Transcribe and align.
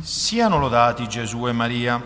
Siano 0.00 0.58
lodati 0.58 1.08
Gesù 1.08 1.48
e 1.48 1.52
Maria. 1.52 2.00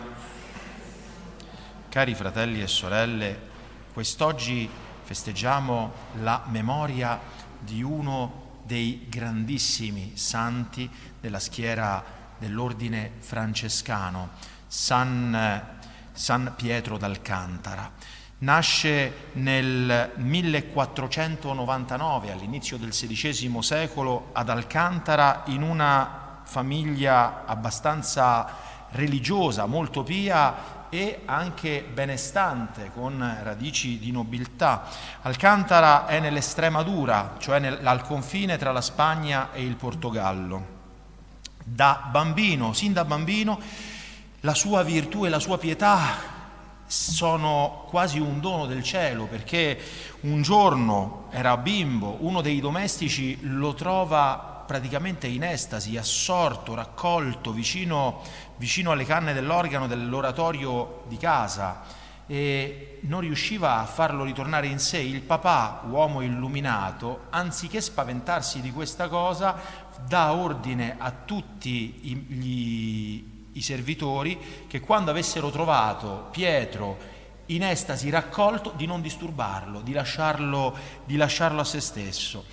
Cari 1.88 2.14
fratelli 2.14 2.62
e 2.62 2.66
sorelle, 2.66 3.38
quest'oggi 3.92 4.66
festeggiamo 5.02 5.92
la 6.20 6.44
memoria 6.46 7.20
di 7.58 7.82
uno 7.82 8.60
dei 8.64 9.06
grandissimi 9.08 10.12
santi 10.14 10.88
della 11.20 11.40
schiera 11.40 12.02
dell'ordine 12.38 13.12
francescano, 13.18 14.30
San, 14.66 15.62
San 16.12 16.54
Pietro 16.56 16.96
d'Alcantara. 16.96 17.92
Nasce 18.38 19.12
nel 19.32 20.12
1499, 20.16 22.32
all'inizio 22.32 22.78
del 22.78 22.88
XVI 22.90 23.62
secolo, 23.62 24.30
ad 24.32 24.48
Alcantara 24.48 25.42
in 25.46 25.62
una 25.62 26.19
famiglia 26.50 27.44
abbastanza 27.46 28.44
religiosa, 28.90 29.66
molto 29.66 30.02
pia 30.02 30.88
e 30.88 31.22
anche 31.26 31.86
benestante, 31.92 32.90
con 32.92 33.38
radici 33.44 34.00
di 34.00 34.10
nobiltà. 34.10 34.82
Alcantara 35.22 36.06
è 36.06 36.18
nell'Estremadura, 36.18 37.36
cioè 37.38 37.60
nel, 37.60 37.86
al 37.86 38.02
confine 38.02 38.58
tra 38.58 38.72
la 38.72 38.80
Spagna 38.80 39.52
e 39.52 39.62
il 39.62 39.76
Portogallo. 39.76 40.78
Da 41.62 42.08
bambino, 42.10 42.72
sin 42.72 42.92
da 42.92 43.04
bambino, 43.04 43.60
la 44.40 44.54
sua 44.54 44.82
virtù 44.82 45.24
e 45.24 45.28
la 45.28 45.38
sua 45.38 45.56
pietà 45.56 46.38
sono 46.84 47.84
quasi 47.86 48.18
un 48.18 48.40
dono 48.40 48.66
del 48.66 48.82
cielo 48.82 49.26
perché 49.26 49.80
un 50.22 50.42
giorno 50.42 51.28
era 51.30 51.56
bimbo, 51.56 52.16
uno 52.18 52.40
dei 52.40 52.58
domestici 52.58 53.38
lo 53.42 53.74
trova 53.74 54.49
praticamente 54.70 55.26
in 55.26 55.42
estasi, 55.42 55.96
assorto, 55.96 56.74
raccolto 56.74 57.50
vicino, 57.50 58.22
vicino 58.54 58.92
alle 58.92 59.04
canne 59.04 59.32
dell'organo 59.32 59.88
dell'oratorio 59.88 61.02
di 61.08 61.16
casa 61.16 61.82
e 62.28 62.98
non 63.00 63.18
riusciva 63.18 63.80
a 63.80 63.84
farlo 63.84 64.22
ritornare 64.22 64.68
in 64.68 64.78
sé. 64.78 64.98
Il 64.98 65.22
papà, 65.22 65.82
uomo 65.88 66.20
illuminato, 66.20 67.22
anziché 67.30 67.80
spaventarsi 67.80 68.60
di 68.60 68.70
questa 68.70 69.08
cosa, 69.08 69.60
dà 70.06 70.34
ordine 70.34 70.94
a 70.98 71.10
tutti 71.10 71.98
i, 72.02 72.14
gli, 72.14 73.24
i 73.54 73.62
servitori 73.62 74.66
che 74.68 74.78
quando 74.78 75.10
avessero 75.10 75.50
trovato 75.50 76.28
Pietro 76.30 76.96
in 77.46 77.64
estasi 77.64 78.08
raccolto 78.08 78.72
di 78.76 78.86
non 78.86 79.00
disturbarlo, 79.00 79.80
di 79.80 79.92
lasciarlo, 79.92 80.76
di 81.04 81.16
lasciarlo 81.16 81.60
a 81.60 81.64
se 81.64 81.80
stesso. 81.80 82.44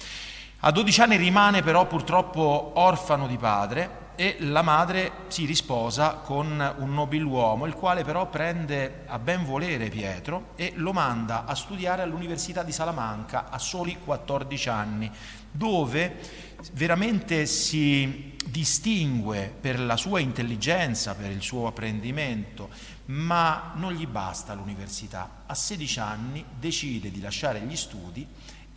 A 0.61 0.71
12 0.71 1.01
anni 1.01 1.17
rimane 1.17 1.61
però 1.61 1.85
purtroppo 1.85 2.71
orfano 2.77 3.27
di 3.27 3.37
padre 3.37 4.05
e 4.15 4.37
la 4.39 4.63
madre 4.63 5.11
si 5.27 5.45
risposa 5.45 6.15
con 6.15 6.73
un 6.79 6.93
nobiluomo, 6.95 7.67
il 7.67 7.75
quale 7.75 8.03
però 8.03 8.27
prende 8.27 9.03
a 9.05 9.19
ben 9.19 9.45
volere 9.45 9.89
Pietro 9.89 10.53
e 10.55 10.73
lo 10.75 10.93
manda 10.93 11.45
a 11.45 11.53
studiare 11.53 12.01
all'Università 12.01 12.63
di 12.63 12.71
Salamanca 12.71 13.51
a 13.51 13.59
soli 13.59 13.99
14 14.03 14.69
anni, 14.69 15.11
dove 15.51 16.15
veramente 16.73 17.45
si 17.45 18.35
distingue 18.43 19.55
per 19.61 19.79
la 19.79 19.95
sua 19.95 20.19
intelligenza, 20.19 21.13
per 21.13 21.29
il 21.29 21.43
suo 21.43 21.67
apprendimento, 21.67 22.69
ma 23.05 23.73
non 23.75 23.93
gli 23.93 24.07
basta 24.07 24.55
l'università. 24.55 25.43
A 25.45 25.53
16 25.53 25.99
anni 25.99 26.43
decide 26.57 27.11
di 27.11 27.21
lasciare 27.21 27.59
gli 27.59 27.75
studi 27.75 28.27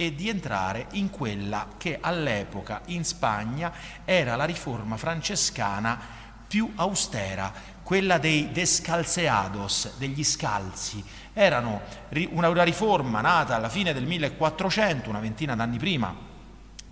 e 0.00 0.14
di 0.14 0.30
entrare 0.30 0.86
in 0.92 1.10
quella 1.10 1.66
che 1.76 1.98
all'epoca 2.00 2.80
in 2.86 3.04
Spagna 3.04 3.70
era 4.06 4.34
la 4.34 4.46
riforma 4.46 4.96
francescana 4.96 6.00
più 6.48 6.72
austera, 6.76 7.52
quella 7.82 8.16
dei 8.16 8.50
descalceados, 8.50 9.98
degli 9.98 10.24
scalzi. 10.24 11.04
Erano 11.34 11.82
una 12.30 12.62
riforma 12.62 13.20
nata 13.20 13.56
alla 13.56 13.68
fine 13.68 13.92
del 13.92 14.06
1400, 14.06 15.10
una 15.10 15.20
ventina 15.20 15.54
d'anni 15.54 15.76
prima 15.76 16.16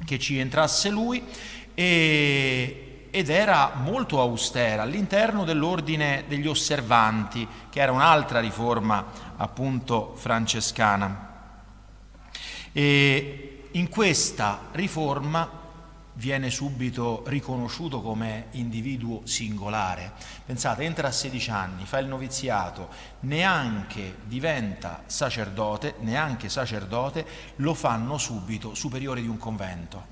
che 0.04 0.18
ci 0.18 0.38
entrasse 0.38 0.90
lui, 0.90 1.24
e, 1.72 3.08
ed 3.10 3.30
era 3.30 3.72
molto 3.74 4.20
austera 4.20 4.82
all'interno 4.82 5.44
dell'ordine 5.44 6.24
degli 6.28 6.46
osservanti, 6.46 7.48
che 7.70 7.80
era 7.80 7.90
un'altra 7.90 8.38
riforma 8.38 9.02
appunto 9.38 10.12
francescana. 10.14 11.27
E 12.78 13.70
in 13.72 13.88
questa 13.88 14.68
riforma 14.70 15.50
viene 16.12 16.48
subito 16.48 17.24
riconosciuto 17.26 18.00
come 18.00 18.46
individuo 18.52 19.22
singolare. 19.24 20.12
Pensate, 20.46 20.84
entra 20.84 21.08
a 21.08 21.10
16 21.10 21.50
anni, 21.50 21.86
fa 21.86 21.98
il 21.98 22.06
noviziato, 22.06 22.88
neanche 23.20 24.18
diventa 24.22 25.02
sacerdote, 25.06 25.96
neanche 26.02 26.48
sacerdote, 26.48 27.26
lo 27.56 27.74
fanno 27.74 28.16
subito 28.16 28.74
superiore 28.74 29.22
di 29.22 29.28
un 29.28 29.38
convento. 29.38 30.04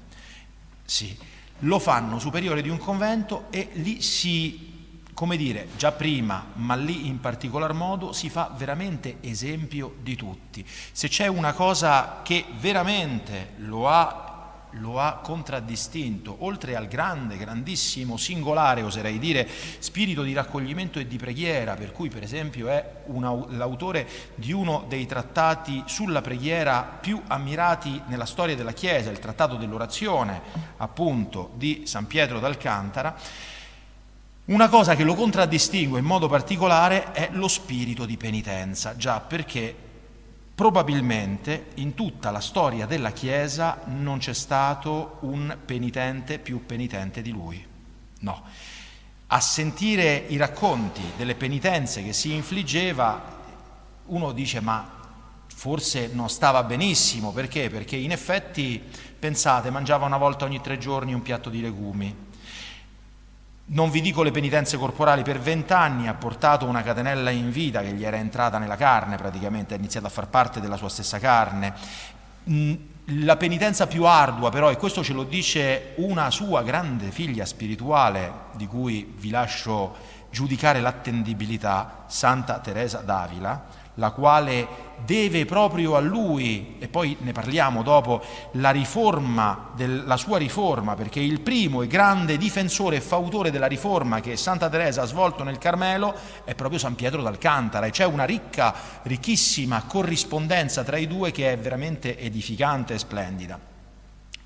Sì, 0.85 1.17
lo 1.61 1.79
fanno 1.79 2.19
superiore 2.19 2.63
di 2.63 2.69
un 2.69 2.79
convento 2.79 3.47
e 3.51 3.69
lì 3.75 4.03
si 4.03 4.76
come 5.17 5.39
dire, 5.39 5.69
già 5.79 5.93
prima, 5.93 6.45
ma 6.57 6.75
lì 6.75 7.07
in 7.07 7.21
particolar 7.21 7.73
modo 7.73 8.13
si 8.13 8.29
fa 8.29 8.53
veramente 8.55 9.17
esempio 9.23 9.95
di 10.03 10.15
tutti. 10.15 10.63
Se 10.93 11.09
c'è 11.09 11.27
una 11.27 11.55
cosa 11.55 12.21
che 12.23 12.45
veramente 12.61 13.53
lo 13.61 13.89
ha, 13.89 14.67
lo 14.73 15.01
ha 15.01 15.21
contraddistinto, 15.23 16.37
oltre 16.41 16.77
al 16.77 16.87
grande, 16.87 17.39
grandissimo, 17.39 18.19
singolare, 18.19 18.83
oserei 18.83 19.19
dire, 19.19 19.49
spirito 19.79 20.23
di 20.23 20.35
raccoglimento 20.35 20.99
e 20.99 21.07
di 21.07 21.17
preghiera, 21.17 21.77
per 21.77 21.93
cui 21.93 22.11
per 22.11 22.23
esempio 22.23 22.69
è 22.69 22.87
una, 23.07 23.33
l'autore 23.53 24.07
di 24.35 24.53
uno 24.53 24.85
dei 24.87 25.07
trattati 25.07 25.83
sulla 25.87 26.21
preghiera 26.21 26.83
più 26.83 27.23
ammirati 27.29 28.03
nella 28.09 28.27
storia 28.27 28.55
della 28.55 28.73
Chiesa, 28.73 29.11
il 29.11 29.19
trattato 29.19 29.57
dell'orazione, 29.57 30.43
appunto, 30.77 31.53
di 31.55 31.85
San 31.87 32.07
Pietro 32.07 32.39
d'Alcantara, 32.39 33.55
una 34.47 34.69
cosa 34.69 34.95
che 34.95 35.03
lo 35.03 35.15
contraddistingue 35.15 35.99
in 35.99 36.05
modo 36.05 36.29
particolare 36.29 37.11
è 37.13 37.31
lo 37.33 37.49
spirito 37.49 38.05
di 38.05 38.17
penitenza, 38.17 38.97
già 38.97 39.21
perché 39.21 39.75
probabilmente 40.55 41.67
in 41.75 41.95
tutta 41.95 42.31
la 42.31 42.41
storia 42.41 42.87
della 42.87 43.11
Chiesa 43.11 43.81
non 43.87 44.19
c'è 44.19 44.33
stato 44.33 45.19
un 45.23 45.57
penitente 45.65 46.39
più 46.39 46.65
penitente 46.65 47.23
di 47.23 47.31
lui. 47.31 47.65
No. 48.21 48.43
A 49.27 49.41
sentire 49.41 50.25
i 50.29 50.37
racconti 50.37 51.03
delle 51.17 51.35
penitenze 51.35 52.05
che 52.05 52.13
si 52.13 52.33
infliggeva, 52.33 53.21
uno 54.07 54.31
dice 54.31 54.61
ma 54.61 54.89
forse 55.57 56.09
non 56.13 56.29
stava 56.31 56.63
benissimo, 56.63 57.33
perché? 57.33 57.69
Perché 57.69 57.97
in 57.97 58.13
effetti, 58.13 58.81
pensate, 59.19 59.71
mangiava 59.71 60.07
una 60.07 60.19
volta 60.19 60.45
ogni 60.45 60.61
tre 60.61 60.79
giorni 60.79 61.13
un 61.13 61.23
piatto 61.23 61.51
di 61.51 61.61
legumi, 61.61 62.26
non 63.69 63.91
vi 63.91 64.01
dico 64.01 64.23
le 64.23 64.31
penitenze 64.31 64.77
corporali, 64.77 65.23
per 65.23 65.41
vent'anni 65.41 66.07
ha 66.07 66.15
portato 66.15 66.67
una 66.67 66.83
catenella 66.83 67.31
in 67.31 67.51
vita 67.51 67.83
che 67.83 67.93
gli 67.93 68.05
era 68.05 68.17
entrata 68.17 68.59
nella 68.59 68.77
carne 68.77 69.17
praticamente, 69.17 69.75
ha 69.75 69.77
iniziato 69.77 70.07
a 70.07 70.11
far 70.11 70.29
parte 70.29 70.61
della 70.61 70.77
sua 70.77 70.89
stessa 70.89 71.19
carne. 71.19 71.75
Mm, 72.49 72.75
la 73.23 73.37
penitenza 73.37 73.87
più 73.87 74.05
ardua 74.05 74.51
però, 74.51 74.71
e 74.71 74.77
questo 74.77 75.03
ce 75.03 75.13
lo 75.13 75.25
dice 75.25 75.95
una 75.97 76.31
sua 76.31 76.63
grande 76.63 77.11
figlia 77.11 77.45
spirituale, 77.45 78.33
di 78.55 78.67
cui 78.67 79.15
vi 79.17 79.31
lascio 79.31 79.97
giudicare 80.31 80.81
l'attendibilità, 80.81 82.05
Santa 82.07 82.59
Teresa 82.59 82.99
d'Avila, 82.99 83.65
la 83.97 84.11
quale 84.11 84.85
deve 85.05 85.45
proprio 85.45 85.95
a 85.95 86.01
lui, 86.01 86.77
e 86.79 86.89
poi 86.89 87.17
ne 87.21 87.33
parliamo 87.33 87.83
dopo, 87.83 88.23
la 88.53 88.71
riforma, 88.71 89.71
del, 89.75 90.05
la 90.05 90.17
sua 90.17 90.39
riforma, 90.39 90.95
perché 90.95 91.21
il 91.21 91.41
primo 91.41 91.83
e 91.83 91.87
grande 91.87 92.37
difensore 92.37 92.97
e 92.97 93.01
fautore 93.01 93.51
della 93.51 93.67
riforma 93.67 94.21
che 94.21 94.37
Santa 94.37 94.69
Teresa 94.69 95.03
ha 95.03 95.07
svolto 95.07 95.45
nel 95.45 95.59
Carmelo 95.59 96.15
è 96.45 96.55
proprio 96.55 96.79
San 96.79 96.95
Pietro 96.95 97.23
d'Alcantara 97.23 97.87
e 97.87 97.91
c'è 97.91 98.05
una 98.05 98.25
ricca, 98.25 98.75
ricchissima 99.03 99.85
corrispondenza 99.87 100.83
tra 100.83 100.97
i 100.97 101.07
due 101.07 101.31
che 101.31 101.53
è 101.53 101.59
veramente 101.59 102.19
edificante 102.19 102.95
e 102.95 102.99
splendida. 102.99 103.59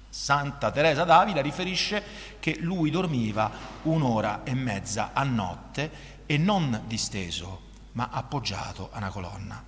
Santa 0.09 0.73
Teresa 0.73 1.05
d'Avila 1.05 1.41
riferisce 1.41 2.03
che 2.41 2.57
lui 2.61 2.91
dormiva 2.91 3.51
un'ora 3.83 4.41
e 4.43 4.55
mezza 4.55 5.11
a 5.13 5.23
notte 5.23 6.19
e 6.27 6.37
non 6.37 6.83
disteso, 6.87 7.69
ma 7.93 8.09
appoggiato 8.11 8.91
a 8.93 8.99
una 8.99 9.11
colonna. 9.11 9.65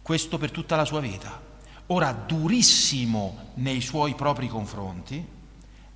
Questo 0.00 0.38
per 0.38 0.50
tutta 0.50 0.76
la 0.76 0.84
sua 0.84 1.00
vita. 1.00 1.40
Ora, 1.86 2.12
durissimo 2.12 3.52
nei 3.54 3.80
suoi 3.80 4.14
propri 4.14 4.48
confronti, 4.48 5.26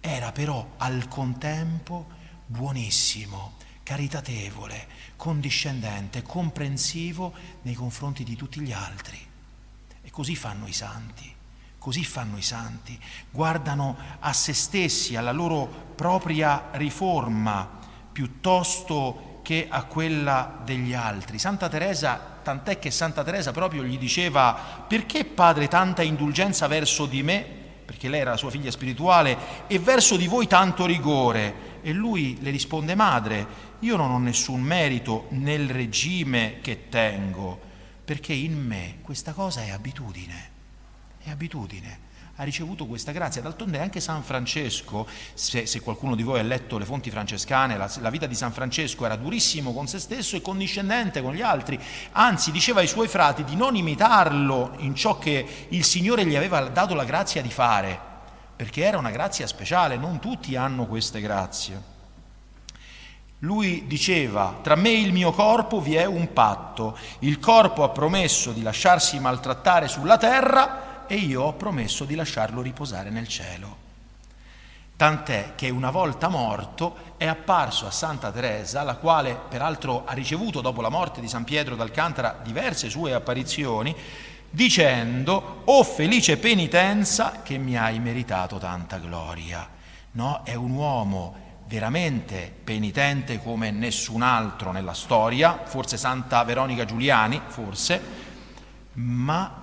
era 0.01 0.33
però 0.33 0.75
al 0.79 1.07
contempo 1.09 2.07
buonissimo, 2.47 3.55
caritatevole, 3.83 4.89
condiscendente, 5.17 6.23
comprensivo 6.23 7.33
nei 7.63 7.75
confronti 7.75 8.25
di 8.25 8.37
tutti 8.37 8.61
gli 8.61 8.73
altri. 8.73 9.19
E 10.03 10.11
così 10.11 10.35
fanno 10.35 10.67
i 10.67 10.73
santi, 10.73 11.33
così 11.79 12.05
fanno 12.05 12.37
i 12.37 12.43
santi, 12.43 12.99
guardano 13.31 13.97
a 14.21 14.33
se 14.33 14.53
stessi, 14.53 15.17
alla 15.17 15.33
loro 15.33 15.67
propria 15.95 16.71
riforma, 16.73 17.69
piuttosto 18.11 19.32
che 19.53 19.67
a 19.69 19.85
quella 19.85 20.61
degli 20.65 20.95
altri. 20.95 21.39
Santa 21.39 21.69
Teresa, 21.69 22.39
tant'è 22.43 22.79
che 22.79 22.91
Santa 22.91 23.23
Teresa 23.23 23.53
proprio 23.53 23.85
gli 23.85 23.99
diceva 23.99 24.87
perché 24.89 25.27
padre 25.27 25.69
tanta 25.69 26.01
indulgenza 26.01 26.67
verso 26.69 27.05
di 27.05 27.23
me, 27.23 27.45
perché 27.85 28.09
lei 28.09 28.21
era 28.21 28.31
la 28.31 28.39
sua 28.39 28.49
figlia 28.49 28.71
spirituale, 28.71 29.67
e 29.67 29.79
verso 29.79 30.17
di 30.17 30.27
voi 30.27 30.47
tanto 30.47 30.87
rigore. 30.87 31.81
E 31.83 31.93
lui 31.93 32.39
le 32.41 32.49
risponde 32.49 32.95
madre, 32.95 33.47
io 33.81 33.97
non 33.97 34.11
ho 34.11 34.19
nessun 34.19 34.63
merito 34.63 35.27
nel 35.31 35.69
regime 35.69 36.61
che 36.63 36.89
tengo, 36.89 37.61
perché 38.07 38.33
in 38.33 38.59
me 38.59 39.01
questa 39.03 39.33
cosa 39.35 39.63
è 39.63 39.71
abitudine, 39.71 40.51
è 41.23 41.29
abitudine 41.29 42.11
ha 42.37 42.45
ricevuto 42.45 42.87
questa 42.87 43.13
grazia. 43.13 43.43
D'altronde 43.43 43.79
anche 43.79 44.01
San 44.01 44.23
Francesco, 44.23 45.07
se, 45.35 45.67
se 45.67 45.81
qualcuno 45.81 46.15
di 46.15 46.23
voi 46.23 46.39
ha 46.39 46.43
letto 46.43 46.79
le 46.79 46.85
fonti 46.85 47.11
francescane, 47.11 47.77
la, 47.77 47.91
la, 48.01 48.11
vita 48.11 48.27
di 48.27 48.35
San 48.35 48.53
Francesco 48.53 49.05
era 49.05 49.17
durissimo 49.17 49.73
con 49.73 49.87
se 49.87 49.99
stesso 49.99 50.37
e 50.37 50.41
condiscendente 50.41 51.21
con 51.21 51.35
gli 51.35 51.43
altri, 51.43 51.79
anzi 52.13 52.51
diceva 52.51 52.81
ai 52.81 52.87
suoi 52.87 53.09
frati 53.09 53.45
di 53.45 53.55
non 53.55 53.77
imitarlo 53.77 54.73
in 54.79 54.95
ciò 54.95 55.19
che 55.19 55.67
il 55.69 55.85
Signore 55.85 56.25
gli 56.25 56.37
aveva 56.37 56.61
dato 56.69 56.95
la 56.95 57.05
grazia 57.05 57.43
di 57.43 57.51
fare, 57.51 57.99
perché 58.57 58.83
era 58.83 58.99
una 58.99 59.11
grazia 59.11 59.47
speciale, 59.47 59.97
non 59.97 60.19
tutti 60.19 60.57
hanno 60.57 60.87
queste 60.87 61.21
grazie. 61.21 61.91
Lui 63.41 63.89
diceva, 63.89 64.61
tra 64.63 64.77
me 64.77 64.91
e 64.91 65.01
il 65.01 65.13
mio 65.13 65.33
corpo 65.33 65.81
vi 65.81 65.97
è 65.97 66.05
un 66.05 66.33
patto, 66.33 66.97
il 67.21 67.41
corpo 67.41 67.83
ha 67.83 67.89
promesso 67.89 68.53
di 68.53 68.63
lasciarsi 68.63 69.19
maltrattare 69.19 69.89
sulla 69.89 70.17
terra, 70.17 70.92
e 71.07 71.17
io 71.17 71.43
ho 71.43 71.53
promesso 71.55 72.05
di 72.05 72.15
lasciarlo 72.15 72.63
riposare 72.63 73.11
nel 73.11 73.29
cielo. 73.29 73.83
Tant'è 74.97 75.55
che 75.57 75.69
una 75.69 75.91
volta 75.91 76.29
morto 76.29 77.15
è 77.17 77.27
apparso 77.27 77.87
a 77.87 77.91
Santa 77.91 78.31
Teresa, 78.31 78.83
la 78.83 78.95
quale 78.95 79.37
peraltro 79.49 80.05
ha 80.07 80.13
ricevuto 80.13 80.61
dopo 80.61 80.81
la 80.81 80.91
morte 80.91 81.21
di 81.21 81.27
San 81.29 81.45
Pietro 81.45 81.75
d'Alcantara 81.75 82.39
diverse 82.43 82.89
sue 82.89 83.13
apparizioni, 83.13 83.95
dicendo, 84.49 85.63
o 85.65 85.79
oh 85.79 85.83
felice 85.83 86.37
penitenza 86.37 87.41
che 87.43 87.59
mi 87.59 87.77
hai 87.77 87.99
meritato 87.99 88.59
tanta 88.59 88.99
gloria. 88.99 89.69
No, 90.13 90.43
è 90.45 90.55
un 90.55 90.71
uomo 90.71 91.35
veramente 91.67 92.55
penitente 92.63 93.43
come 93.43 93.71
nessun 93.71 94.21
altro 94.21 94.73
nella 94.73 94.95
storia, 94.95 95.63
forse 95.65 95.97
Santa 95.97 96.45
Veronica 96.45 96.85
Giuliani, 96.85 97.41
forse, 97.49 98.01
ma 98.93 99.62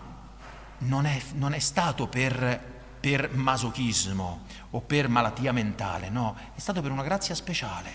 non 0.79 1.05
è, 1.05 1.21
non 1.33 1.53
è 1.53 1.59
stato 1.59 2.07
per, 2.07 2.61
per 2.99 3.31
masochismo 3.33 4.45
o 4.71 4.81
per 4.81 5.07
malattia 5.07 5.51
mentale, 5.51 6.09
no, 6.09 6.35
è 6.55 6.59
stato 6.59 6.81
per 6.81 6.91
una 6.91 7.03
grazia 7.03 7.35
speciale, 7.35 7.89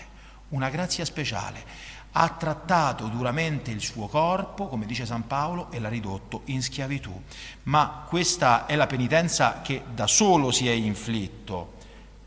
una 0.49 0.69
grazia 0.69 1.05
speciale. 1.05 1.93
Ha 2.17 2.29
trattato 2.29 3.07
duramente 3.07 3.71
il 3.71 3.81
suo 3.81 4.07
corpo, 4.07 4.67
come 4.67 4.85
dice 4.85 5.05
San 5.05 5.27
Paolo, 5.27 5.69
e 5.71 5.79
l'ha 5.79 5.89
ridotto 5.89 6.43
in 6.45 6.61
schiavitù. 6.61 7.21
Ma 7.63 8.05
questa 8.07 8.67
è 8.67 8.75
la 8.75 8.87
penitenza 8.87 9.61
che 9.61 9.83
da 9.93 10.07
solo 10.07 10.51
si 10.51 10.69
è 10.69 10.71
inflitto. 10.71 11.74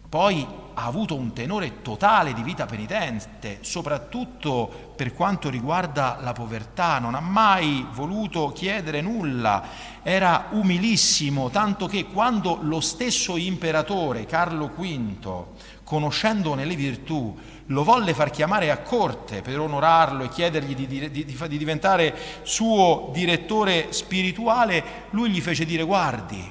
Poi 0.08 0.46
ha 0.72 0.84
avuto 0.84 1.14
un 1.14 1.34
tenore 1.34 1.82
totale 1.82 2.32
di 2.32 2.42
vita 2.42 2.64
penitente, 2.64 3.58
soprattutto 3.60 4.92
per 4.96 5.12
quanto 5.12 5.50
riguarda 5.50 6.18
la 6.22 6.32
povertà, 6.32 6.98
non 6.98 7.14
ha 7.14 7.20
mai 7.20 7.86
voluto 7.92 8.50
chiedere 8.52 9.02
nulla, 9.02 9.62
era 10.02 10.46
umilissimo, 10.52 11.50
tanto 11.50 11.86
che 11.86 12.06
quando 12.06 12.58
lo 12.62 12.80
stesso 12.80 13.36
imperatore 13.36 14.24
Carlo 14.24 14.68
V, 14.74 15.44
conoscendone 15.84 16.64
le 16.64 16.74
virtù, 16.74 17.36
lo 17.66 17.84
volle 17.84 18.14
far 18.14 18.30
chiamare 18.30 18.70
a 18.70 18.78
corte 18.78 19.42
per 19.42 19.60
onorarlo 19.60 20.22
e 20.22 20.28
chiedergli 20.30 20.74
di, 20.74 20.86
di, 20.86 21.10
di, 21.10 21.24
di 21.24 21.58
diventare 21.58 22.16
suo 22.44 23.10
direttore 23.12 23.92
spirituale, 23.92 25.08
lui 25.10 25.28
gli 25.28 25.40
fece 25.42 25.66
dire 25.66 25.82
guardi, 25.82 26.50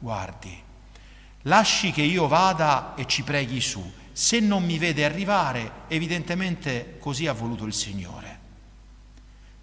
guardi, 0.00 0.66
lasci 1.48 1.92
che 1.92 2.02
io 2.02 2.28
vada 2.28 2.94
e 2.94 3.06
ci 3.06 3.22
preghi 3.22 3.60
su. 3.60 3.92
Se 4.12 4.38
non 4.38 4.64
mi 4.64 4.78
vede 4.78 5.04
arrivare, 5.04 5.70
evidentemente 5.88 6.98
così 6.98 7.26
ha 7.26 7.32
voluto 7.32 7.64
il 7.64 7.72
Signore. 7.72 8.36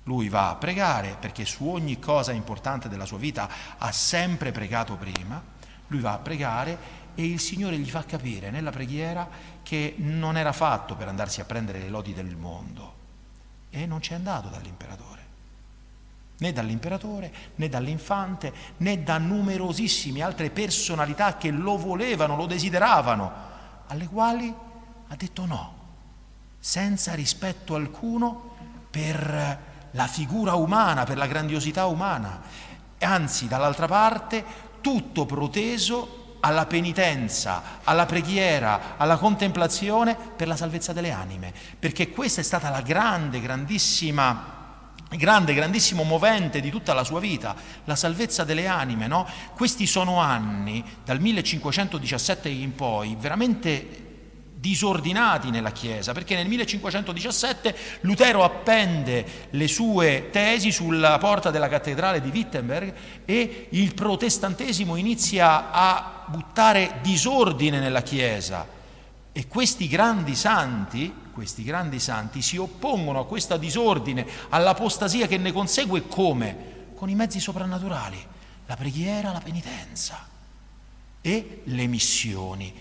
Lui 0.03 0.27
va 0.27 0.49
a 0.49 0.55
pregare 0.55 1.15
perché 1.19 1.45
su 1.45 1.67
ogni 1.67 1.99
cosa 1.99 2.31
importante 2.31 2.89
della 2.89 3.05
sua 3.05 3.17
vita 3.17 3.49
ha 3.77 3.91
sempre 3.91 4.51
pregato 4.51 4.95
prima, 4.95 5.41
lui 5.87 5.99
va 5.99 6.13
a 6.13 6.19
pregare 6.19 7.03
e 7.15 7.25
il 7.25 7.39
Signore 7.39 7.77
gli 7.77 7.89
fa 7.89 8.03
capire 8.03 8.49
nella 8.49 8.71
preghiera 8.71 9.27
che 9.63 9.95
non 9.97 10.37
era 10.37 10.51
fatto 10.51 10.95
per 10.95 11.07
andarsi 11.07 11.39
a 11.39 11.45
prendere 11.45 11.79
le 11.79 11.89
lodi 11.89 12.13
del 12.13 12.35
mondo 12.35 12.93
e 13.69 13.85
non 13.85 13.99
c'è 13.99 14.15
andato 14.15 14.47
dall'imperatore 14.47 15.24
né 16.37 16.51
dall'imperatore, 16.51 17.33
né 17.55 17.69
dall'infante, 17.69 18.53
né 18.77 19.03
da 19.03 19.17
numerosissime 19.17 20.21
altre 20.21 20.49
personalità 20.49 21.37
che 21.37 21.49
lo 21.51 21.77
volevano, 21.77 22.35
lo 22.35 22.45
desideravano, 22.45 23.31
alle 23.87 24.07
quali 24.07 24.53
ha 25.07 25.15
detto 25.15 25.45
no, 25.45 25.73
senza 26.59 27.13
rispetto 27.13 27.75
alcuno 27.75 28.53
per 28.89 29.59
la 29.91 30.07
figura 30.07 30.55
umana, 30.55 31.03
per 31.03 31.17
la 31.17 31.27
grandiosità 31.27 31.85
umana, 31.85 32.41
anzi 32.99 33.47
dall'altra 33.47 33.87
parte 33.87 34.43
tutto 34.81 35.25
proteso 35.25 36.37
alla 36.41 36.65
penitenza, 36.65 37.79
alla 37.83 38.05
preghiera, 38.05 38.97
alla 38.97 39.17
contemplazione 39.17 40.15
per 40.15 40.47
la 40.47 40.55
salvezza 40.55 40.93
delle 40.93 41.11
anime, 41.11 41.53
perché 41.79 42.11
questa 42.11 42.41
è 42.41 42.43
stata 42.43 42.69
la 42.69 42.81
grande, 42.81 43.41
grandissima 43.41 44.54
grande, 45.09 45.53
grandissimo 45.53 46.03
movente 46.03 46.59
di 46.59 46.69
tutta 46.69 46.93
la 46.93 47.03
sua 47.03 47.19
vita, 47.19 47.55
la 47.85 47.95
salvezza 47.95 48.43
delle 48.43 48.67
anime, 48.67 49.07
no? 49.07 49.27
Questi 49.55 49.85
sono 49.87 50.19
anni, 50.19 50.83
dal 51.03 51.19
1517 51.19 52.49
in 52.49 52.75
poi, 52.75 53.15
veramente 53.19 54.03
disordinati 54.65 55.51
nella 55.51 55.71
Chiesa, 55.71 56.11
perché 56.11 56.33
nel 56.33 56.47
1517 56.47 57.75
Lutero 58.01 58.43
appende 58.43 59.47
le 59.51 59.67
sue 59.67 60.29
tesi 60.31 60.71
sulla 60.71 61.19
porta 61.19 61.51
della 61.51 61.67
cattedrale 61.67 62.19
di 62.19 62.29
Wittenberg 62.29 62.93
e 63.25 63.67
il 63.69 63.93
protestantesimo 63.93 64.95
inizia 64.95 65.71
a 65.71 66.25
buttare 66.25 66.97
disordine 67.03 67.79
nella 67.79 68.01
Chiesa. 68.01 68.67
E 69.31 69.47
questi 69.47 69.87
grandi 69.87 70.33
santi, 70.33 71.13
questi 71.35 71.63
grandi 71.63 71.99
santi 71.99 72.41
si 72.41 72.55
oppongono 72.55 73.19
a 73.19 73.25
questo 73.25 73.57
disordine, 73.57 74.25
all'apostasia 74.49 75.27
che 75.27 75.37
ne 75.37 75.51
consegue 75.51 76.07
come? 76.07 76.73
Con 76.95 77.09
i 77.09 77.15
mezzi 77.15 77.41
soprannaturali, 77.41 78.25
la 78.65 78.75
preghiera, 78.77 79.33
la 79.33 79.41
penitenza 79.41 80.25
e 81.19 81.61
le 81.65 81.87
missioni 81.87 82.73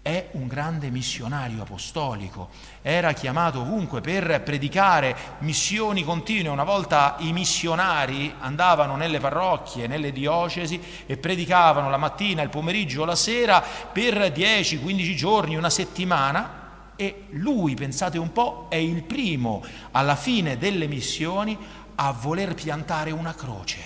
è 0.00 0.28
un 0.32 0.46
grande 0.46 0.88
missionario 0.88 1.60
apostolico, 1.60 2.48
era 2.80 3.12
chiamato 3.12 3.60
ovunque 3.60 4.00
per 4.00 4.40
predicare 4.42 5.14
missioni 5.40 6.02
continue. 6.02 6.50
Una 6.50 6.64
volta 6.64 7.16
i 7.18 7.34
missionari 7.34 8.32
andavano 8.38 8.96
nelle 8.96 9.20
parrocchie, 9.20 9.86
nelle 9.86 10.12
diocesi 10.12 10.80
e 11.04 11.18
predicavano 11.18 11.90
la 11.90 11.98
mattina, 11.98 12.40
il 12.40 12.48
pomeriggio, 12.48 13.04
la 13.04 13.14
sera 13.14 13.60
per 13.60 14.32
10-15 14.34 15.14
giorni, 15.14 15.56
una 15.56 15.68
settimana. 15.68 16.57
E 17.00 17.26
lui, 17.30 17.74
pensate 17.74 18.18
un 18.18 18.32
po', 18.32 18.66
è 18.68 18.74
il 18.74 19.04
primo 19.04 19.62
alla 19.92 20.16
fine 20.16 20.58
delle 20.58 20.88
missioni 20.88 21.56
a 21.94 22.10
voler 22.10 22.54
piantare 22.54 23.12
una 23.12 23.32
croce. 23.34 23.78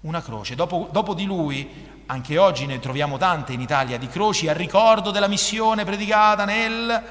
Una 0.00 0.22
croce. 0.22 0.54
Dopo, 0.54 0.88
dopo 0.90 1.12
di 1.12 1.26
lui 1.26 1.68
anche 2.06 2.38
oggi 2.38 2.64
ne 2.64 2.80
troviamo 2.80 3.18
tante 3.18 3.52
in 3.52 3.60
Italia, 3.60 3.98
di 3.98 4.08
croci 4.08 4.48
a 4.48 4.54
ricordo 4.54 5.10
della 5.10 5.28
missione 5.28 5.84
predicata 5.84 6.46
nel... 6.46 7.02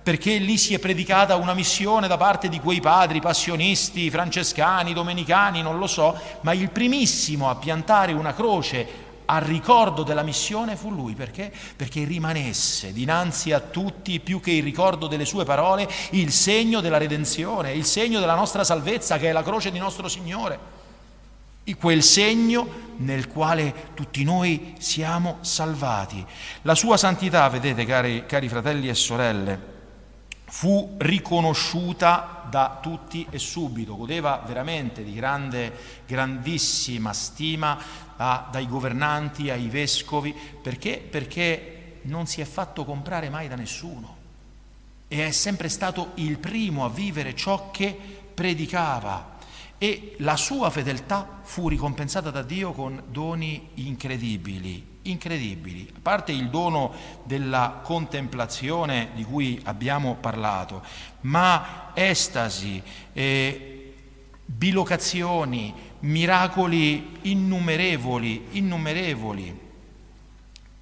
perché 0.00 0.36
lì 0.36 0.56
si 0.56 0.74
è 0.74 0.78
predicata 0.78 1.34
una 1.34 1.54
missione 1.54 2.06
da 2.06 2.16
parte 2.16 2.48
di 2.48 2.60
quei 2.60 2.80
padri 2.80 3.20
passionisti, 3.20 4.10
francescani, 4.10 4.92
domenicani, 4.92 5.60
non 5.60 5.78
lo 5.78 5.88
so, 5.88 6.16
ma 6.42 6.52
il 6.52 6.70
primissimo 6.70 7.50
a 7.50 7.56
piantare 7.56 8.12
una 8.12 8.32
croce 8.32 9.10
a 9.24 9.38
ricordo 9.38 10.02
della 10.02 10.22
missione 10.22 10.76
fu 10.76 10.90
lui, 10.90 11.14
perché? 11.14 11.52
Perché 11.76 12.04
rimanesse 12.04 12.92
dinanzi 12.92 13.52
a 13.52 13.60
tutti, 13.60 14.20
più 14.20 14.40
che 14.40 14.52
il 14.52 14.62
ricordo 14.62 15.06
delle 15.06 15.24
sue 15.24 15.44
parole, 15.44 15.88
il 16.10 16.32
segno 16.32 16.80
della 16.80 16.98
redenzione, 16.98 17.72
il 17.72 17.84
segno 17.84 18.20
della 18.20 18.34
nostra 18.34 18.64
salvezza, 18.64 19.18
che 19.18 19.28
è 19.28 19.32
la 19.32 19.42
croce 19.42 19.70
di 19.70 19.78
nostro 19.78 20.08
Signore 20.08 20.80
quel 21.78 22.02
segno 22.02 22.90
nel 22.98 23.28
quale 23.28 23.90
tutti 23.94 24.24
noi 24.24 24.74
siamo 24.78 25.38
salvati. 25.40 26.24
La 26.62 26.74
sua 26.74 26.96
santità, 26.96 27.48
vedete 27.48 27.84
cari, 27.84 28.24
cari 28.26 28.48
fratelli 28.48 28.88
e 28.88 28.94
sorelle, 28.94 29.70
fu 30.44 30.96
riconosciuta 30.98 32.46
da 32.48 32.78
tutti 32.80 33.26
e 33.30 33.38
subito, 33.38 33.96
godeva 33.96 34.42
veramente 34.46 35.02
di 35.02 35.14
grande, 35.14 36.02
grandissima 36.06 37.12
stima 37.12 37.78
da, 38.22 38.46
dai 38.52 38.68
governanti, 38.68 39.50
ai 39.50 39.66
vescovi, 39.66 40.32
perché? 40.32 40.98
Perché 40.98 41.98
non 42.02 42.28
si 42.28 42.40
è 42.40 42.44
fatto 42.44 42.84
comprare 42.84 43.28
mai 43.28 43.48
da 43.48 43.56
nessuno 43.56 44.20
e 45.08 45.26
è 45.26 45.30
sempre 45.32 45.68
stato 45.68 46.12
il 46.14 46.38
primo 46.38 46.84
a 46.84 46.88
vivere 46.88 47.34
ciò 47.34 47.72
che 47.72 47.98
predicava 48.32 49.38
e 49.76 50.14
la 50.18 50.36
sua 50.36 50.70
fedeltà 50.70 51.40
fu 51.42 51.66
ricompensata 51.66 52.30
da 52.30 52.42
Dio 52.42 52.70
con 52.70 53.02
doni 53.08 53.70
incredibili, 53.74 54.98
incredibili. 55.02 55.90
A 55.92 55.98
parte 56.00 56.30
il 56.30 56.48
dono 56.48 56.94
della 57.24 57.80
contemplazione 57.82 59.10
di 59.14 59.24
cui 59.24 59.60
abbiamo 59.64 60.14
parlato, 60.14 60.82
ma 61.22 61.90
estasi, 61.94 62.80
eh, 63.12 63.71
bilocazioni, 64.44 65.74
miracoli 66.00 67.18
innumerevoli, 67.22 68.46
innumerevoli. 68.52 69.60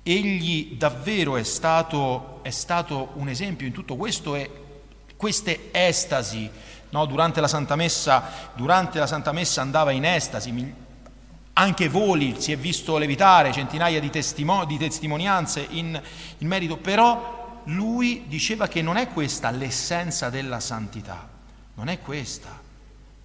Egli 0.03 0.77
davvero 0.77 1.37
è 1.37 1.43
stato, 1.43 2.41
è 2.43 2.51
stato 2.51 3.13
un 3.15 3.29
esempio 3.29 3.67
in 3.67 3.73
tutto 3.73 3.97
questo 3.97 4.35
e 4.35 4.51
queste 5.17 5.69
estasi 5.73 6.51
No, 6.91 7.07
durante, 7.07 7.41
la 7.41 7.47
Santa 7.47 7.77
Messa, 7.77 8.51
durante 8.55 8.99
la 8.99 9.07
Santa 9.07 9.31
Messa 9.31 9.61
andava 9.61 9.93
in 9.93 10.05
estasi, 10.05 10.75
anche 11.53 11.89
voli 11.89 12.41
si 12.41 12.51
è 12.51 12.57
visto 12.57 12.99
levitare, 12.99 13.53
centinaia 13.53 14.01
di, 14.01 14.11
testimo, 14.11 14.65
di 14.65 14.77
testimonianze 14.77 15.67
in, 15.71 16.01
in 16.39 16.49
merito, 16.49 16.79
però 16.79 17.61
lui 17.65 18.25
diceva 18.27 18.67
che 18.67 18.83
non 18.83 18.97
è 18.97 19.09
questa 19.09 19.51
l'essenza 19.51 20.31
della 20.31 20.59
santità, 20.59 21.29
non 21.75 21.89
è 21.89 22.01
questa. 22.01 22.69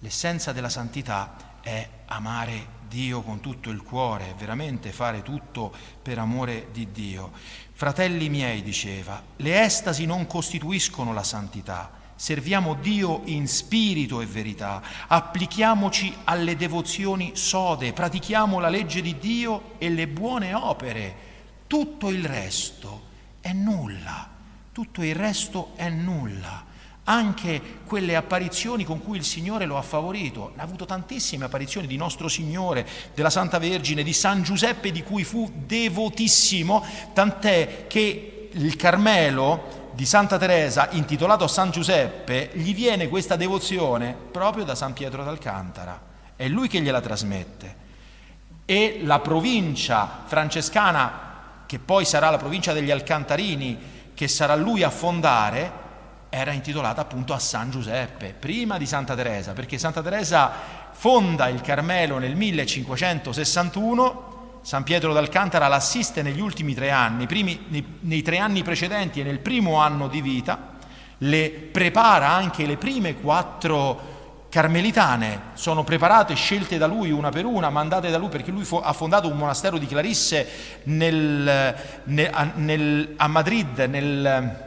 L'essenza 0.00 0.52
della 0.52 0.68
santità 0.68 1.58
è 1.62 1.88
amare 2.06 2.74
Dio 2.86 3.22
con 3.22 3.40
tutto 3.40 3.70
il 3.70 3.82
cuore, 3.82 4.34
veramente 4.36 4.92
fare 4.92 5.22
tutto 5.22 5.74
per 6.02 6.18
amore 6.18 6.68
di 6.70 6.92
Dio. 6.92 7.32
Fratelli 7.72 8.28
miei, 8.28 8.62
diceva, 8.62 9.22
le 9.36 9.62
estasi 9.62 10.04
non 10.04 10.26
costituiscono 10.26 11.14
la 11.14 11.22
santità, 11.22 11.90
serviamo 12.14 12.74
Dio 12.74 13.22
in 13.24 13.48
spirito 13.48 14.20
e 14.20 14.26
verità, 14.26 14.82
applichiamoci 15.06 16.14
alle 16.24 16.56
devozioni 16.56 17.32
sode, 17.34 17.92
pratichiamo 17.92 18.58
la 18.58 18.68
legge 18.68 19.00
di 19.00 19.18
Dio 19.18 19.74
e 19.78 19.88
le 19.88 20.06
buone 20.08 20.52
opere. 20.52 21.16
Tutto 21.66 22.10
il 22.10 22.24
resto 22.24 23.06
è 23.40 23.52
nulla, 23.52 24.28
tutto 24.72 25.02
il 25.02 25.14
resto 25.14 25.72
è 25.74 25.88
nulla. 25.88 26.74
Anche 27.08 27.60
quelle 27.86 28.16
apparizioni 28.16 28.84
con 28.84 29.00
cui 29.00 29.16
il 29.16 29.24
Signore 29.24 29.64
lo 29.64 29.78
ha 29.78 29.82
favorito, 29.82 30.52
ha 30.56 30.62
avuto 30.62 30.86
tantissime 30.86 31.44
apparizioni 31.44 31.86
di 31.86 31.96
nostro 31.96 32.26
Signore, 32.26 32.86
della 33.14 33.30
Santa 33.30 33.58
Vergine, 33.58 34.02
di 34.02 34.12
San 34.12 34.42
Giuseppe 34.42 34.90
di 34.90 35.04
cui 35.04 35.22
fu 35.22 35.50
devotissimo, 35.54 36.84
tant'è 37.12 37.86
che 37.86 38.48
il 38.50 38.74
Carmelo 38.74 39.90
di 39.92 40.04
Santa 40.04 40.36
Teresa, 40.36 40.88
intitolato 40.90 41.44
a 41.44 41.48
San 41.48 41.70
Giuseppe, 41.70 42.50
gli 42.54 42.74
viene 42.74 43.08
questa 43.08 43.36
devozione 43.36 44.14
proprio 44.30 44.64
da 44.64 44.74
San 44.74 44.92
Pietro 44.92 45.22
d'Alcantara. 45.22 46.00
È 46.34 46.48
lui 46.48 46.68
che 46.68 46.80
gliela 46.80 47.00
trasmette. 47.00 47.84
E 48.66 49.00
la 49.04 49.20
provincia 49.20 50.24
francescana, 50.26 51.62
che 51.66 51.78
poi 51.78 52.04
sarà 52.04 52.30
la 52.30 52.36
provincia 52.36 52.72
degli 52.72 52.90
Alcantarini, 52.90 53.78
che 54.12 54.26
sarà 54.26 54.56
lui 54.56 54.82
a 54.82 54.90
fondare, 54.90 55.84
era 56.36 56.52
intitolata 56.52 57.00
appunto 57.00 57.32
a 57.32 57.38
San 57.38 57.70
Giuseppe, 57.70 58.34
prima 58.38 58.76
di 58.76 58.84
Santa 58.84 59.14
Teresa, 59.14 59.52
perché 59.52 59.78
Santa 59.78 60.02
Teresa 60.02 60.52
fonda 60.92 61.48
il 61.48 61.62
Carmelo 61.62 62.18
nel 62.18 62.36
1561 62.36 64.34
San 64.60 64.82
Pietro 64.82 65.12
d'Alcantara 65.12 65.68
l'assiste 65.68 66.22
negli 66.22 66.40
ultimi 66.40 66.74
tre 66.74 66.90
anni, 66.90 67.26
primi, 67.26 67.66
nei, 67.68 67.98
nei 68.00 68.20
tre 68.20 68.38
anni 68.38 68.62
precedenti 68.62 69.20
e 69.20 69.22
nel 69.22 69.38
primo 69.38 69.76
anno 69.76 70.08
di 70.08 70.20
vita, 70.20 70.74
le 71.18 71.50
prepara 71.50 72.28
anche 72.28 72.66
le 72.66 72.76
prime 72.76 73.14
quattro 73.14 74.14
carmelitane, 74.50 75.40
sono 75.54 75.84
preparate, 75.84 76.34
scelte 76.34 76.78
da 76.78 76.86
lui 76.86 77.10
una 77.12 77.30
per 77.30 77.44
una, 77.44 77.70
mandate 77.70 78.10
da 78.10 78.18
lui 78.18 78.28
perché 78.28 78.50
lui 78.50 78.66
ha 78.82 78.92
fondato 78.92 79.28
un 79.28 79.36
monastero 79.36 79.78
di 79.78 79.86
Clarisse 79.86 80.48
nel, 80.84 81.74
nel, 82.04 82.52
nel, 82.56 83.14
a 83.16 83.26
Madrid, 83.28 83.78
nel, 83.78 84.65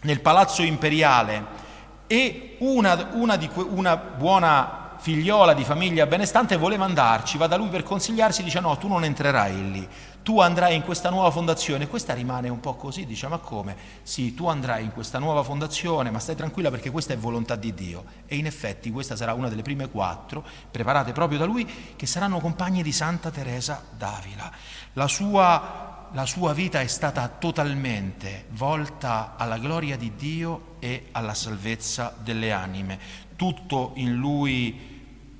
nel, 0.00 0.20
palazzo 0.20 0.62
imperiale 0.62 1.66
e 2.06 2.56
una, 2.58 3.10
una, 3.12 3.36
di, 3.36 3.48
una 3.54 3.96
buona 3.96 4.96
figliola 4.98 5.54
di 5.54 5.64
famiglia 5.64 6.06
benestante, 6.06 6.56
voleva 6.56 6.84
andarci, 6.84 7.38
va 7.38 7.46
da 7.46 7.56
lui 7.56 7.68
per 7.68 7.82
consigliarsi, 7.82 8.42
dice 8.42 8.60
no, 8.60 8.76
tu 8.76 8.88
non 8.88 9.04
entrerai 9.04 9.70
lì, 9.70 9.88
tu 10.28 10.40
andrai 10.40 10.76
in 10.76 10.82
questa 10.82 11.08
nuova 11.08 11.30
fondazione. 11.30 11.88
Questa 11.88 12.12
rimane 12.12 12.50
un 12.50 12.60
po' 12.60 12.74
così, 12.74 13.06
dice 13.06 13.28
ma 13.28 13.38
come? 13.38 13.74
Sì, 14.02 14.34
tu 14.34 14.46
andrai 14.46 14.84
in 14.84 14.92
questa 14.92 15.18
nuova 15.18 15.42
fondazione, 15.42 16.10
ma 16.10 16.18
stai 16.18 16.36
tranquilla 16.36 16.68
perché 16.68 16.90
questa 16.90 17.14
è 17.14 17.16
volontà 17.16 17.56
di 17.56 17.72
Dio. 17.72 18.04
E 18.26 18.36
in 18.36 18.44
effetti 18.44 18.90
questa 18.90 19.16
sarà 19.16 19.32
una 19.32 19.48
delle 19.48 19.62
prime 19.62 19.88
quattro, 19.88 20.44
preparate 20.70 21.12
proprio 21.12 21.38
da 21.38 21.46
lui, 21.46 21.66
che 21.96 22.04
saranno 22.04 22.40
compagne 22.40 22.82
di 22.82 22.92
Santa 22.92 23.30
Teresa 23.30 23.82
d'Avila. 23.96 24.52
La 24.92 25.08
sua, 25.08 26.10
la 26.12 26.26
sua 26.26 26.52
vita 26.52 26.82
è 26.82 26.86
stata 26.88 27.26
totalmente 27.28 28.48
volta 28.50 29.32
alla 29.34 29.56
gloria 29.56 29.96
di 29.96 30.14
Dio 30.14 30.74
e 30.78 31.06
alla 31.12 31.32
salvezza 31.32 32.14
delle 32.22 32.52
anime 32.52 32.98
tutto 33.34 33.92
in 33.94 34.16
lui 34.16 34.96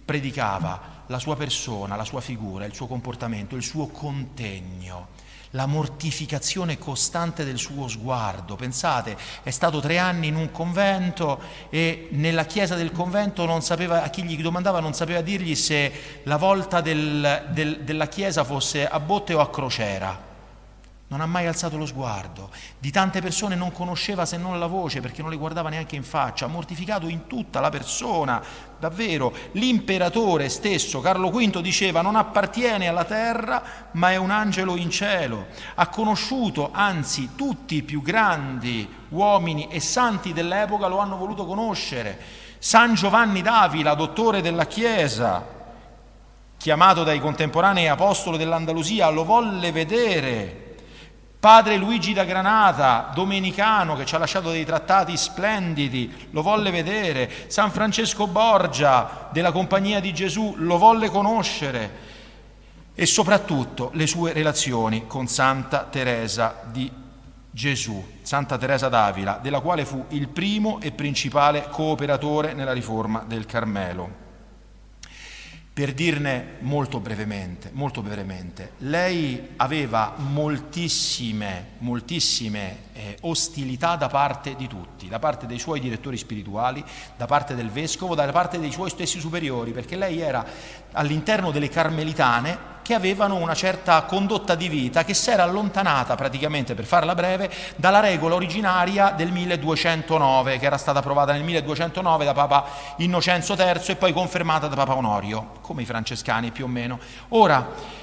predicava, 0.08 0.97
la 1.08 1.18
sua 1.18 1.36
persona, 1.36 1.96
la 1.96 2.04
sua 2.04 2.20
figura, 2.20 2.64
il 2.64 2.74
suo 2.74 2.86
comportamento, 2.86 3.56
il 3.56 3.62
suo 3.62 3.88
contegno, 3.88 5.08
la 5.50 5.66
mortificazione 5.66 6.78
costante 6.78 7.44
del 7.44 7.58
suo 7.58 7.88
sguardo. 7.88 8.56
Pensate, 8.56 9.16
è 9.42 9.50
stato 9.50 9.80
tre 9.80 9.98
anni 9.98 10.28
in 10.28 10.36
un 10.36 10.50
convento 10.50 11.40
e 11.70 12.08
nella 12.12 12.44
chiesa 12.44 12.74
del 12.74 12.92
convento 12.92 13.60
sapeva, 13.60 14.02
a 14.02 14.10
chi 14.10 14.22
gli 14.24 14.40
domandava 14.40 14.80
non 14.80 14.94
sapeva 14.94 15.20
dirgli 15.20 15.54
se 15.54 16.20
la 16.24 16.36
volta 16.36 16.80
del, 16.80 17.48
del, 17.50 17.80
della 17.80 18.08
chiesa 18.08 18.44
fosse 18.44 18.86
a 18.86 19.00
botte 19.00 19.34
o 19.34 19.40
a 19.40 19.50
crociera 19.50 20.27
non 21.08 21.22
ha 21.22 21.26
mai 21.26 21.46
alzato 21.46 21.78
lo 21.78 21.86
sguardo, 21.86 22.50
di 22.78 22.90
tante 22.90 23.22
persone 23.22 23.54
non 23.54 23.72
conosceva 23.72 24.26
se 24.26 24.36
non 24.36 24.58
la 24.58 24.66
voce 24.66 25.00
perché 25.00 25.22
non 25.22 25.30
le 25.30 25.38
guardava 25.38 25.70
neanche 25.70 25.96
in 25.96 26.02
faccia, 26.02 26.46
mortificato 26.48 27.08
in 27.08 27.26
tutta 27.26 27.60
la 27.60 27.70
persona, 27.70 28.42
davvero. 28.78 29.32
L'imperatore 29.52 30.50
stesso, 30.50 31.00
Carlo 31.00 31.30
V, 31.30 31.60
diceva 31.60 32.02
non 32.02 32.14
appartiene 32.14 32.88
alla 32.88 33.04
terra 33.04 33.62
ma 33.92 34.12
è 34.12 34.16
un 34.16 34.30
angelo 34.30 34.76
in 34.76 34.90
cielo, 34.90 35.46
ha 35.76 35.88
conosciuto, 35.88 36.70
anzi 36.72 37.30
tutti 37.34 37.76
i 37.76 37.82
più 37.82 38.02
grandi 38.02 38.96
uomini 39.08 39.68
e 39.68 39.80
santi 39.80 40.34
dell'epoca 40.34 40.88
lo 40.88 40.98
hanno 40.98 41.16
voluto 41.16 41.46
conoscere. 41.46 42.18
San 42.58 42.94
Giovanni 42.94 43.40
d'Avila, 43.40 43.94
dottore 43.94 44.42
della 44.42 44.66
Chiesa, 44.66 45.42
chiamato 46.58 47.02
dai 47.02 47.18
contemporanei 47.18 47.88
apostolo 47.88 48.36
dell'Andalusia, 48.36 49.08
lo 49.08 49.24
volle 49.24 49.72
vedere 49.72 50.66
Padre 51.40 51.76
Luigi 51.76 52.12
da 52.12 52.24
Granata, 52.24 53.12
domenicano, 53.14 53.94
che 53.94 54.04
ci 54.04 54.16
ha 54.16 54.18
lasciato 54.18 54.50
dei 54.50 54.64
trattati 54.64 55.16
splendidi, 55.16 56.28
lo 56.32 56.42
volle 56.42 56.72
vedere. 56.72 57.30
San 57.46 57.70
Francesco 57.70 58.26
Borgia, 58.26 59.28
della 59.30 59.52
Compagnia 59.52 60.00
di 60.00 60.12
Gesù, 60.12 60.54
lo 60.56 60.78
volle 60.78 61.10
conoscere. 61.10 62.06
E 62.92 63.06
soprattutto 63.06 63.90
le 63.92 64.08
sue 64.08 64.32
relazioni 64.32 65.06
con 65.06 65.28
Santa 65.28 65.86
Teresa 65.88 66.62
di 66.64 66.90
Gesù, 67.48 68.04
Santa 68.22 68.58
Teresa 68.58 68.88
d'Avila, 68.88 69.38
della 69.40 69.60
quale 69.60 69.84
fu 69.84 70.06
il 70.08 70.26
primo 70.26 70.80
e 70.80 70.90
principale 70.90 71.68
cooperatore 71.70 72.52
nella 72.52 72.72
riforma 72.72 73.22
del 73.24 73.46
Carmelo. 73.46 74.27
Per 75.78 75.92
dirne 75.92 76.56
molto 76.62 76.98
brevemente, 76.98 77.70
molto 77.72 78.02
brevemente, 78.02 78.72
lei 78.78 79.50
aveva 79.58 80.14
moltissime, 80.16 81.66
moltissime 81.78 82.78
eh, 82.98 83.16
ostilità 83.20 83.94
da 83.94 84.08
parte 84.08 84.56
di 84.56 84.66
tutti, 84.66 85.08
da 85.08 85.20
parte 85.20 85.46
dei 85.46 85.60
suoi 85.60 85.78
direttori 85.78 86.16
spirituali, 86.16 86.84
da 87.16 87.26
parte 87.26 87.54
del 87.54 87.70
vescovo, 87.70 88.16
da 88.16 88.26
parte 88.32 88.58
dei 88.58 88.72
suoi 88.72 88.90
stessi 88.90 89.20
superiori, 89.20 89.70
perché 89.70 89.94
lei 89.94 90.20
era 90.20 90.44
all'interno 90.92 91.52
delle 91.52 91.68
carmelitane 91.68 92.76
che 92.82 92.94
avevano 92.94 93.36
una 93.36 93.54
certa 93.54 94.02
condotta 94.02 94.54
di 94.54 94.68
vita 94.68 95.04
che 95.04 95.14
si 95.14 95.30
era 95.30 95.44
allontanata 95.44 96.16
praticamente, 96.16 96.74
per 96.74 96.86
farla 96.86 97.14
breve, 97.14 97.50
dalla 97.76 98.00
regola 98.00 98.34
originaria 98.34 99.10
del 99.10 99.30
1209, 99.30 100.58
che 100.58 100.66
era 100.66 100.78
stata 100.78 100.98
approvata 100.98 101.32
nel 101.32 101.44
1209 101.44 102.24
da 102.24 102.32
Papa 102.32 102.64
Innocenzo 102.96 103.54
III 103.54 103.80
e 103.86 103.96
poi 103.96 104.12
confermata 104.12 104.66
da 104.66 104.74
Papa 104.74 104.96
Onorio, 104.96 105.52
come 105.60 105.82
i 105.82 105.86
francescani 105.86 106.50
più 106.50 106.64
o 106.64 106.68
meno. 106.68 106.98
Ora, 107.28 107.96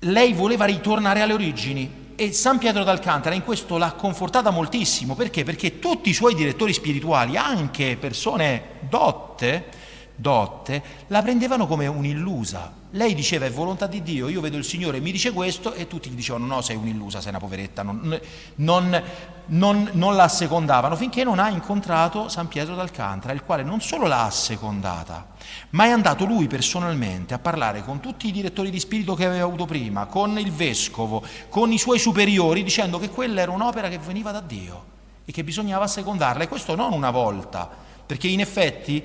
lei 0.00 0.32
voleva 0.32 0.64
ritornare 0.64 1.20
alle 1.20 1.32
origini 1.32 2.04
e 2.16 2.32
San 2.32 2.58
Pietro 2.58 2.82
d'Alcantara 2.82 3.34
in 3.34 3.44
questo 3.44 3.76
l'ha 3.76 3.92
confortata 3.92 4.50
moltissimo, 4.50 5.14
perché? 5.14 5.44
Perché 5.44 5.78
tutti 5.78 6.08
i 6.08 6.14
suoi 6.14 6.34
direttori 6.34 6.72
spirituali, 6.72 7.36
anche 7.36 7.96
persone 8.00 8.62
dotte, 8.88 9.84
dotte, 10.16 10.82
la 11.08 11.22
prendevano 11.22 11.66
come 11.66 11.86
un'illusa. 11.86 12.72
Lei 12.90 13.14
diceva 13.14 13.44
è 13.44 13.50
volontà 13.50 13.86
di 13.86 14.02
Dio, 14.02 14.28
io 14.28 14.40
vedo 14.40 14.56
il 14.56 14.64
Signore, 14.64 15.00
mi 15.00 15.12
dice 15.12 15.32
questo 15.32 15.74
e 15.74 15.86
tutti 15.86 16.08
gli 16.08 16.14
dicevano 16.14 16.46
no, 16.46 16.62
sei 16.62 16.76
un'illusa, 16.76 17.20
sei 17.20 17.30
una 17.30 17.38
poveretta, 17.38 17.82
non, 17.82 18.18
non, 18.56 19.02
non, 19.46 19.90
non 19.92 20.16
la 20.16 20.22
assecondavano 20.22 20.96
finché 20.96 21.22
non 21.22 21.38
ha 21.38 21.50
incontrato 21.50 22.28
San 22.28 22.48
Pietro 22.48 22.74
d'Alcantara, 22.74 23.34
il 23.34 23.42
quale 23.42 23.62
non 23.62 23.82
solo 23.82 24.06
l'ha 24.06 24.24
assecondata, 24.24 25.28
ma 25.70 25.84
è 25.84 25.90
andato 25.90 26.24
lui 26.24 26.46
personalmente 26.46 27.34
a 27.34 27.38
parlare 27.38 27.84
con 27.84 28.00
tutti 28.00 28.28
i 28.28 28.32
direttori 28.32 28.70
di 28.70 28.80
spirito 28.80 29.14
che 29.14 29.26
aveva 29.26 29.44
avuto 29.44 29.66
prima, 29.66 30.06
con 30.06 30.38
il 30.38 30.50
vescovo, 30.50 31.22
con 31.50 31.72
i 31.72 31.78
suoi 31.78 31.98
superiori, 31.98 32.62
dicendo 32.62 32.98
che 32.98 33.10
quella 33.10 33.42
era 33.42 33.50
un'opera 33.50 33.88
che 33.88 33.98
veniva 33.98 34.30
da 34.30 34.40
Dio 34.40 34.94
e 35.26 35.32
che 35.32 35.44
bisognava 35.44 35.84
assecondarla, 35.84 36.44
e 36.44 36.48
questo 36.48 36.74
non 36.74 36.92
una 36.92 37.10
volta, 37.10 37.68
perché 38.06 38.28
in 38.28 38.40
effetti 38.40 39.02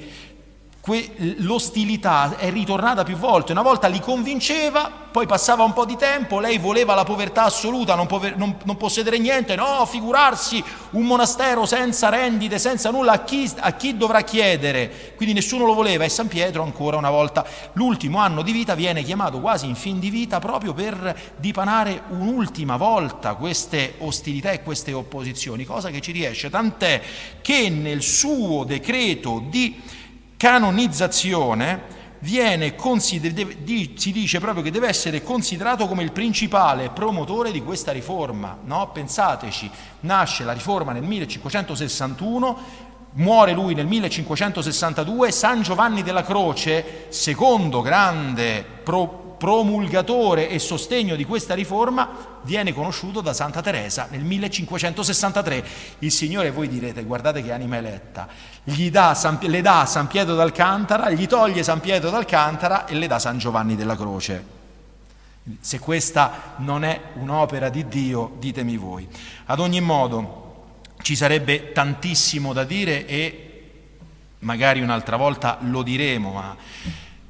que- 0.81 1.35
l'ostilità 1.37 2.37
è 2.37 2.49
ritornata 2.49 3.03
più 3.03 3.15
volte, 3.15 3.51
una 3.51 3.61
volta 3.61 3.87
li 3.87 3.99
convinceva, 3.99 4.91
poi 5.11 5.27
passava 5.27 5.63
un 5.63 5.73
po' 5.73 5.85
di 5.85 5.95
tempo, 5.95 6.39
lei 6.39 6.57
voleva 6.57 6.95
la 6.95 7.03
povertà 7.03 7.43
assoluta, 7.43 7.93
non, 7.95 8.07
pover- 8.07 8.35
non, 8.35 8.57
non 8.63 8.77
possedere 8.77 9.19
niente, 9.19 9.55
no, 9.55 9.85
figurarsi 9.85 10.63
un 10.91 11.03
monastero 11.03 11.65
senza 11.65 12.09
rendite, 12.09 12.57
senza 12.57 12.89
nulla, 12.89 13.11
a 13.11 13.23
chi, 13.23 13.49
a 13.59 13.73
chi 13.73 13.95
dovrà 13.95 14.21
chiedere? 14.21 15.13
Quindi 15.15 15.35
nessuno 15.35 15.65
lo 15.65 15.75
voleva 15.75 16.03
e 16.03 16.09
San 16.09 16.27
Pietro 16.27 16.63
ancora 16.63 16.97
una 16.97 17.11
volta, 17.11 17.45
l'ultimo 17.73 18.17
anno 18.17 18.41
di 18.41 18.51
vita 18.51 18.73
viene 18.73 19.03
chiamato 19.03 19.39
quasi 19.39 19.67
in 19.67 19.75
fin 19.75 19.99
di 19.99 20.09
vita 20.09 20.39
proprio 20.39 20.73
per 20.73 21.33
dipanare 21.37 22.03
un'ultima 22.09 22.77
volta 22.77 23.35
queste 23.35 23.95
ostilità 23.99 24.51
e 24.51 24.63
queste 24.63 24.93
opposizioni, 24.93 25.63
cosa 25.63 25.89
che 25.91 26.01
ci 26.01 26.11
riesce, 26.11 26.49
tant'è 26.49 27.01
che 27.41 27.69
nel 27.69 28.01
suo 28.01 28.63
decreto 28.63 29.43
di 29.47 29.99
canonizzazione 30.41 31.99
viene 32.21 32.73
consider- 32.73 33.57
si 33.95 34.11
dice 34.11 34.39
proprio 34.39 34.63
che 34.63 34.71
deve 34.71 34.87
essere 34.87 35.21
considerato 35.21 35.87
come 35.87 36.01
il 36.01 36.11
principale 36.11 36.89
promotore 36.89 37.51
di 37.51 37.61
questa 37.61 37.91
riforma. 37.91 38.57
No? 38.63 38.89
Pensateci, 38.91 39.69
nasce 39.99 40.43
la 40.43 40.53
riforma 40.53 40.93
nel 40.93 41.03
1561, 41.03 42.57
muore 43.13 43.53
lui 43.53 43.75
nel 43.75 43.85
1562, 43.85 45.31
San 45.31 45.61
Giovanni 45.61 46.01
della 46.01 46.23
Croce, 46.23 47.05
secondo 47.09 47.81
grande 47.81 48.65
pro- 48.83 49.20
promulgatore 49.41 50.49
e 50.49 50.59
sostegno 50.59 51.15
di 51.15 51.25
questa 51.25 51.55
riforma, 51.55 52.37
viene 52.43 52.75
conosciuto 52.75 53.21
da 53.21 53.33
Santa 53.33 53.59
Teresa 53.59 54.05
nel 54.11 54.21
1563. 54.21 55.65
Il 55.97 56.11
Signore, 56.11 56.51
voi 56.51 56.67
direte, 56.67 57.01
guardate 57.01 57.41
che 57.41 57.51
anima 57.51 57.77
eletta, 57.77 58.27
dà 58.63 59.15
San, 59.15 59.39
le 59.41 59.61
dà 59.61 59.87
San 59.87 60.05
Pietro 60.05 60.35
d'Alcantara, 60.35 61.09
gli 61.09 61.25
toglie 61.25 61.63
San 61.63 61.79
Pietro 61.79 62.11
d'Alcantara 62.11 62.85
e 62.85 62.93
le 62.93 63.07
dà 63.07 63.17
San 63.17 63.39
Giovanni 63.39 63.75
della 63.75 63.95
Croce. 63.95 64.45
Se 65.59 65.79
questa 65.79 66.53
non 66.57 66.83
è 66.83 67.01
un'opera 67.15 67.69
di 67.69 67.87
Dio, 67.87 68.35
ditemi 68.37 68.77
voi. 68.77 69.07
Ad 69.45 69.59
ogni 69.59 69.81
modo, 69.81 70.75
ci 71.01 71.15
sarebbe 71.15 71.71
tantissimo 71.71 72.53
da 72.53 72.63
dire 72.63 73.07
e 73.07 73.63
magari 74.41 74.81
un'altra 74.81 75.17
volta 75.17 75.57
lo 75.61 75.81
diremo, 75.81 76.31
ma 76.31 76.55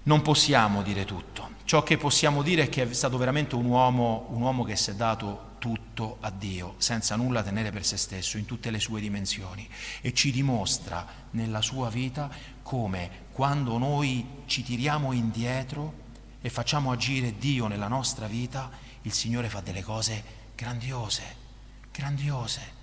non 0.03 0.21
possiamo 0.21 0.81
dire 0.81 1.05
tutto. 1.05 1.59
Ciò 1.71 1.83
che 1.83 1.95
possiamo 1.95 2.41
dire 2.41 2.63
è 2.63 2.69
che 2.69 2.81
è 2.81 2.93
stato 2.93 3.17
veramente 3.17 3.55
un 3.55 3.63
uomo, 3.63 4.25
un 4.31 4.41
uomo 4.41 4.65
che 4.65 4.75
si 4.75 4.89
è 4.89 4.93
dato 4.93 5.51
tutto 5.57 6.17
a 6.19 6.29
Dio, 6.29 6.73
senza 6.79 7.15
nulla 7.15 7.43
tenere 7.43 7.71
per 7.71 7.85
se 7.85 7.95
stesso, 7.95 8.37
in 8.37 8.43
tutte 8.43 8.71
le 8.71 8.79
sue 8.81 8.99
dimensioni. 8.99 9.65
E 10.01 10.13
ci 10.13 10.33
dimostra 10.33 11.07
nella 11.29 11.61
sua 11.61 11.89
vita 11.89 12.29
come 12.61 13.27
quando 13.31 13.77
noi 13.77 14.43
ci 14.47 14.63
tiriamo 14.63 15.13
indietro 15.13 15.93
e 16.41 16.49
facciamo 16.49 16.91
agire 16.91 17.37
Dio 17.37 17.67
nella 17.67 17.87
nostra 17.87 18.27
vita, 18.27 18.69
il 19.03 19.13
Signore 19.13 19.47
fa 19.47 19.61
delle 19.61 19.81
cose 19.81 20.21
grandiose, 20.53 21.23
grandiose. 21.89 22.80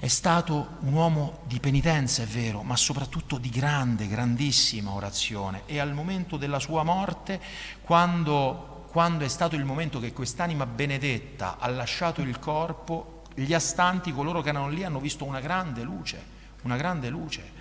È 0.00 0.06
stato 0.06 0.76
un 0.82 0.92
uomo 0.92 1.40
di 1.48 1.58
penitenza, 1.58 2.22
è 2.22 2.26
vero, 2.26 2.62
ma 2.62 2.76
soprattutto 2.76 3.36
di 3.36 3.48
grande, 3.48 4.06
grandissima 4.06 4.92
orazione. 4.92 5.62
E 5.66 5.80
al 5.80 5.92
momento 5.92 6.36
della 6.36 6.60
sua 6.60 6.84
morte, 6.84 7.40
quando, 7.82 8.86
quando 8.92 9.24
è 9.24 9.28
stato 9.28 9.56
il 9.56 9.64
momento 9.64 9.98
che 9.98 10.12
quest'anima 10.12 10.66
benedetta 10.66 11.56
ha 11.58 11.68
lasciato 11.68 12.20
il 12.20 12.38
corpo, 12.38 13.22
gli 13.34 13.52
astanti, 13.52 14.12
coloro 14.12 14.40
che 14.40 14.50
erano 14.50 14.68
lì, 14.68 14.84
hanno 14.84 15.00
visto 15.00 15.24
una 15.24 15.40
grande 15.40 15.82
luce, 15.82 16.24
una 16.62 16.76
grande 16.76 17.08
luce, 17.08 17.52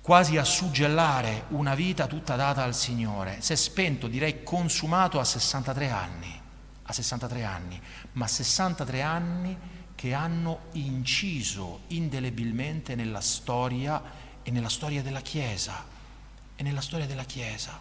quasi 0.00 0.36
a 0.36 0.44
suggellare 0.44 1.46
una 1.48 1.74
vita 1.74 2.06
tutta 2.06 2.36
data 2.36 2.62
al 2.62 2.74
Signore. 2.74 3.38
Si 3.40 3.52
è 3.52 3.56
spento, 3.56 4.06
direi 4.06 4.44
consumato 4.44 5.18
a 5.18 5.24
63 5.24 5.90
anni, 5.90 6.40
a 6.84 6.92
63 6.92 7.42
anni, 7.42 7.82
ma 8.12 8.28
63 8.28 9.02
anni 9.02 9.58
che 10.00 10.14
hanno 10.14 10.60
inciso 10.72 11.80
indelebilmente 11.88 12.94
nella 12.94 13.20
storia 13.20 14.02
e 14.42 14.50
nella 14.50 14.70
storia 14.70 15.02
della 15.02 15.20
Chiesa. 15.20 15.84
E 16.56 16.62
nella 16.62 16.80
storia 16.80 17.04
della 17.04 17.24
Chiesa. 17.24 17.78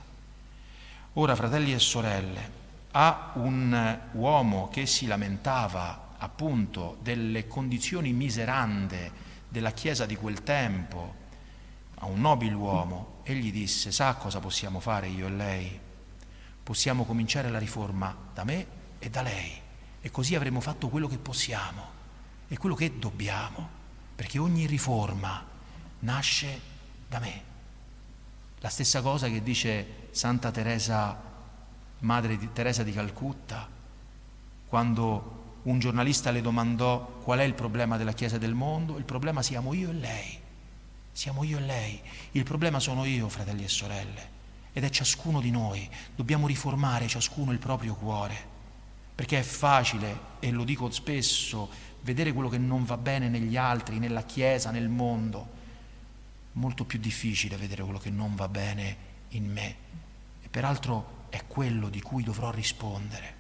Ora, 1.14 1.34
fratelli 1.38 1.72
e 1.72 1.80
sorelle, 1.80 2.52
a 2.92 3.32
un 3.36 4.00
uomo 4.12 4.68
che 4.68 4.86
si 4.86 5.06
lamentava 5.06 6.16
appunto 6.18 6.98
delle 7.02 7.48
condizioni 7.48 8.12
miserande 8.12 9.10
della 9.48 9.72
Chiesa 9.72 10.06
di 10.06 10.18
quel 10.18 10.44
tempo, 10.44 11.16
a 12.00 12.06
un 12.06 12.20
nobiluomo, 12.20 13.22
egli 13.24 13.50
disse, 13.50 13.94
sa 13.94 14.16
cosa 14.16 14.42
possiamo 14.42 14.82
fare 14.82 15.08
io 15.08 15.28
e 15.28 15.32
lei? 15.32 15.80
Possiamo 16.62 17.06
cominciare 17.06 17.50
la 17.50 17.60
riforma 17.60 18.14
da 18.34 18.44
me 18.44 18.68
e 19.00 19.10
da 19.10 19.22
lei 19.22 19.58
e 20.02 20.12
così 20.12 20.36
avremo 20.36 20.60
fatto 20.60 20.90
quello 20.90 21.08
che 21.08 21.18
possiamo 21.18 21.99
è 22.50 22.58
quello 22.58 22.74
che 22.74 22.98
dobbiamo, 22.98 23.70
perché 24.16 24.40
ogni 24.40 24.66
riforma 24.66 25.46
nasce 26.00 26.60
da 27.08 27.20
me. 27.20 27.44
La 28.60 28.70
stessa 28.70 29.02
cosa 29.02 29.30
che 29.30 29.44
dice 29.44 30.08
Santa 30.12 30.50
Teresa, 30.50 31.16
madre 32.00 32.38
di 32.38 32.52
Teresa 32.52 32.82
di 32.82 32.92
Calcutta, 32.92 33.68
quando 34.68 35.38
un 35.64 35.78
giornalista 35.78 36.32
le 36.32 36.42
domandò 36.42 37.20
qual 37.24 37.40
è 37.40 37.44
il 37.44 37.54
problema 37.54 37.98
della 37.98 38.14
Chiesa 38.14 38.40
del 38.40 38.56
mondo, 38.56 38.98
il 38.98 39.04
problema 39.04 39.44
siamo 39.44 39.74
io 39.76 39.92
e 39.92 39.94
lei, 39.94 40.40
siamo 41.12 41.44
io 41.44 41.60
e 41.60 41.62
lei, 41.62 42.02
il 42.32 42.44
problema 42.44 42.80
sono 42.80 43.06
io, 43.06 43.30
fratelli 43.30 43.64
e 43.64 43.70
sorelle, 43.70 44.30
ed 44.74 44.84
è 44.84 44.90
ciascuno 44.90 45.40
di 45.40 45.52
noi, 45.52 45.88
dobbiamo 46.16 46.48
riformare 46.48 47.08
ciascuno 47.08 47.52
il 47.52 47.60
proprio 47.60 47.94
cuore, 47.94 48.49
perché 49.20 49.40
è 49.40 49.44
facile, 49.44 50.18
e 50.40 50.50
lo 50.50 50.64
dico 50.64 50.90
spesso, 50.92 51.70
vedere 52.04 52.32
quello 52.32 52.48
che 52.48 52.58
non 52.58 52.86
va 52.86 52.96
bene 52.96 53.28
negli 53.28 53.58
altri, 53.58 54.00
nella 54.00 54.24
Chiesa, 54.24 54.72
nel 54.72 54.88
mondo. 54.88 55.46
Molto 56.54 56.86
più 56.86 57.00
difficile 57.00 57.58
vedere 57.58 57.84
quello 57.84 58.00
che 58.00 58.12
non 58.12 58.36
va 58.36 58.48
bene 58.48 58.96
in 59.32 59.52
me. 59.52 59.76
E 60.42 60.48
peraltro 60.48 61.26
è 61.28 61.44
quello 61.48 61.90
di 61.90 62.02
cui 62.02 62.24
dovrò 62.24 62.50
rispondere. 62.52 63.34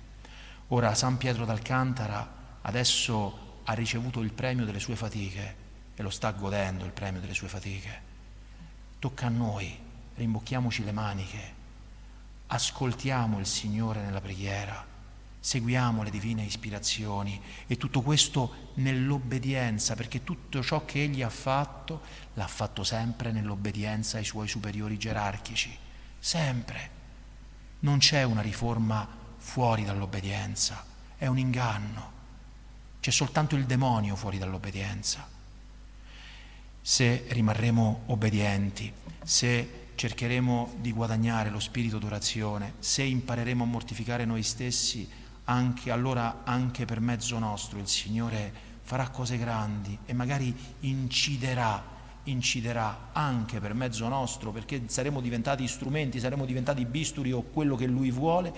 Ora 0.67 0.93
San 0.95 1.15
Pietro 1.15 1.45
d'Alcantara 1.45 2.59
adesso 2.63 3.61
ha 3.63 3.71
ricevuto 3.71 4.19
il 4.19 4.33
premio 4.33 4.65
delle 4.65 4.81
sue 4.81 4.97
fatiche 4.97 5.55
e 5.95 6.03
lo 6.03 6.09
sta 6.09 6.31
godendo 6.31 6.83
il 6.83 6.91
premio 6.91 7.21
delle 7.21 7.33
sue 7.33 7.47
fatiche. 7.47 8.01
Tocca 8.99 9.27
a 9.27 9.29
noi, 9.29 9.79
rimbocchiamoci 10.15 10.83
le 10.83 10.91
maniche, 10.91 11.53
ascoltiamo 12.47 13.39
il 13.39 13.45
Signore 13.45 14.01
nella 14.01 14.19
preghiera 14.19 14.88
seguiamo 15.39 16.03
le 16.03 16.09
divine 16.09 16.43
ispirazioni 16.43 17.41
e 17.65 17.77
tutto 17.77 18.01
questo 18.01 18.71
nell'obbedienza, 18.75 19.95
perché 19.95 20.23
tutto 20.23 20.61
ciò 20.61 20.85
che 20.85 21.03
egli 21.03 21.21
ha 21.21 21.29
fatto 21.29 22.01
l'ha 22.33 22.47
fatto 22.47 22.83
sempre 22.83 23.31
nell'obbedienza 23.31 24.17
ai 24.17 24.25
suoi 24.25 24.47
superiori 24.47 24.97
gerarchici, 24.97 25.75
sempre. 26.17 26.97
Non 27.79 27.99
c'è 27.99 28.23
una 28.23 28.41
riforma 28.41 29.07
fuori 29.37 29.85
dall'obbedienza, 29.85 30.85
è 31.17 31.27
un 31.27 31.37
inganno, 31.37 32.11
c'è 32.99 33.11
soltanto 33.11 33.55
il 33.55 33.65
demonio 33.65 34.15
fuori 34.15 34.37
dall'obbedienza. 34.37 35.27
Se 36.81 37.25
rimarremo 37.29 38.03
obbedienti, 38.07 38.91
se 39.23 39.87
cercheremo 39.95 40.75
di 40.77 40.91
guadagnare 40.91 41.49
lo 41.49 41.59
spirito 41.59 41.99
d'orazione, 41.99 42.75
se 42.79 43.03
impareremo 43.03 43.63
a 43.63 43.67
mortificare 43.67 44.25
noi 44.25 44.43
stessi, 44.43 45.09
anche 45.49 45.89
allora 45.89 46.41
anche 46.43 46.85
per 46.85 46.99
mezzo 46.99 47.39
nostro 47.39 47.79
il 47.79 47.87
Signore 47.87 48.67
farà 48.83 49.09
cose 49.09 49.37
grandi 49.37 49.97
e 50.05 50.13
magari 50.13 50.55
inciderà, 50.81 51.83
inciderà 52.25 53.09
anche 53.13 53.59
per 53.59 53.73
mezzo 53.73 54.07
nostro 54.07 54.51
perché 54.51 54.83
saremo 54.85 55.21
diventati 55.21 55.67
strumenti, 55.67 56.19
saremo 56.19 56.45
diventati 56.45 56.85
bisturi 56.85 57.31
o 57.31 57.41
quello 57.41 57.75
che 57.75 57.87
Lui 57.87 58.11
vuole 58.11 58.53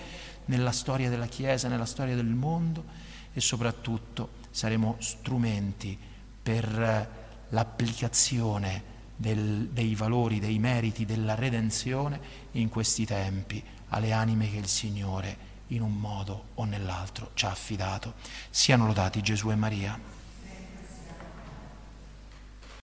nella 0.46 0.70
storia 0.70 1.08
della 1.08 1.26
Chiesa, 1.26 1.68
nella 1.68 1.86
storia 1.86 2.14
del 2.14 2.26
mondo 2.26 2.84
e 3.32 3.40
soprattutto 3.40 4.40
saremo 4.50 4.96
strumenti 4.98 5.98
per 6.42 7.08
l'applicazione 7.48 8.90
del, 9.16 9.68
dei 9.72 9.94
valori, 9.94 10.40
dei 10.40 10.58
meriti, 10.58 11.06
della 11.06 11.34
redenzione 11.34 12.20
in 12.52 12.68
questi 12.68 13.06
tempi 13.06 13.62
alle 13.88 14.12
anime 14.12 14.50
che 14.50 14.58
il 14.58 14.66
Signore 14.66 15.51
in 15.74 15.82
un 15.82 15.94
modo 15.94 16.48
o 16.54 16.64
nell'altro 16.64 17.30
ci 17.34 17.46
ha 17.46 17.50
affidato. 17.50 18.14
Siano 18.50 18.86
lodati 18.86 19.22
Gesù 19.22 19.50
e 19.50 19.56
Maria. 19.56 19.98